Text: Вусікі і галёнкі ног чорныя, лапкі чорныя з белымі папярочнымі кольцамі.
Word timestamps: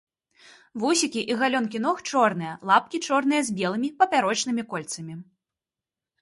Вусікі 0.83 1.21
і 1.33 1.35
галёнкі 1.41 1.81
ног 1.87 1.97
чорныя, 2.11 2.53
лапкі 2.71 2.97
чорныя 3.11 3.41
з 3.51 3.55
белымі 3.61 3.93
папярочнымі 4.01 4.63
кольцамі. 4.73 5.15